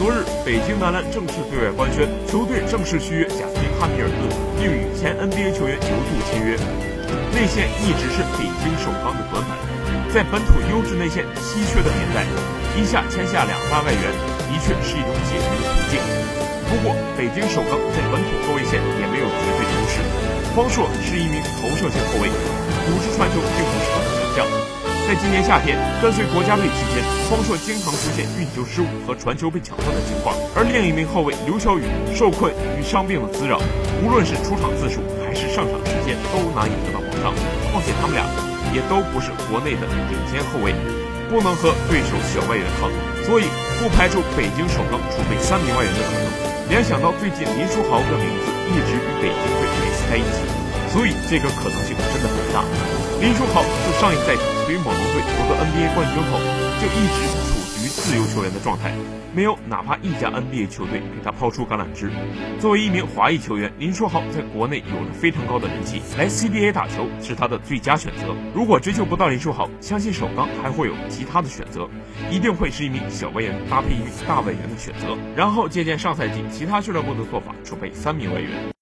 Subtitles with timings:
[0.00, 6.56] 昨日，北京男篮正式对外官宣，球队正式续约贾斯汀·哈密尔顿，并与前 NBA 球员牛杜签约。
[7.36, 9.52] 内线一直是北京首钢的短板，
[10.08, 12.24] 在本土优质内线稀缺的年代，
[12.80, 14.08] 一下签下两大外援，
[14.48, 16.00] 的确是一种解决的途径。
[16.72, 20.00] 不过，北京首钢在本土后卫线也没有绝对优势。
[20.56, 22.32] 方硕是一名投射线后卫，
[22.88, 24.79] 组织传球并不是他的强项。
[25.10, 31.82] 在今年夏天跟随国家队期间，方硕经常出现运球失误和传球被抢断的情况，而另一名后卫刘晓宇
[32.14, 33.58] 受困于伤病的滋扰，
[34.06, 37.34] 无论是出场次数还是上场时间都难以得到保障。
[37.74, 38.22] 况且他们俩
[38.70, 40.70] 也都不是国内的顶尖后卫，
[41.26, 42.94] 不能和对手小外援抗衡，
[43.26, 43.50] 所以
[43.82, 46.70] 不排除北京首钢储备三名外援的可能。
[46.70, 50.59] 联想到最近林书豪的名字一直与北京队联系在一起。
[50.90, 52.64] 所以这个可能性真的很大。
[53.20, 56.38] 林书豪自上一赛季随猛龙队夺得 NBA 冠军后，
[56.80, 58.92] 就一直处于自由球员的状态，
[59.34, 62.10] 没有哪怕一家 NBA 球队给他抛出橄榄枝。
[62.58, 68.34] 作为一名华裔球员，林书豪在国内有着非常高的人气，来 CBA 打球是他的最佳选择。
[68.54, 71.86] 如果追求不到林书豪，相信首钢还会有其他的选择，
[72.30, 78.70] 一定会是一名小外援搭配一名大外援的选择，然后借鉴上赛季其他俱乐部的做法，储备三名外援。